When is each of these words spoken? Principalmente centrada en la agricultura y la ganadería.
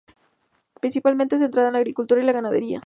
Principalmente 0.79 1.37
centrada 1.37 1.67
en 1.69 1.73
la 1.73 1.77
agricultura 1.77 2.19
y 2.19 2.25
la 2.25 2.31
ganadería. 2.33 2.79